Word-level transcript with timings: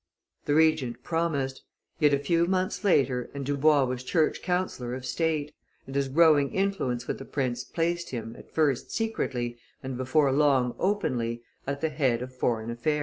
The 0.45 0.55
Regent 0.55 1.03
promised; 1.03 1.61
yet 1.99 2.11
a 2.11 2.17
few 2.17 2.47
months 2.47 2.83
later 2.83 3.29
and 3.35 3.45
Dubois 3.45 3.83
was 3.85 4.03
Church 4.03 4.41
councillor 4.41 4.95
of 4.95 5.05
State, 5.05 5.53
and 5.85 5.93
his 5.95 6.07
growing 6.07 6.55
influence 6.55 7.07
with 7.07 7.19
the 7.19 7.23
prince 7.25 7.63
placed 7.63 8.09
him, 8.09 8.35
at 8.35 8.49
first 8.49 8.89
secretly, 8.89 9.59
and 9.83 9.97
before 9.97 10.31
long 10.31 10.73
openly, 10.79 11.43
at 11.67 11.81
the 11.81 11.89
head 11.89 12.23
of 12.23 12.33
foreign 12.35 12.71
affairs. 12.71 12.99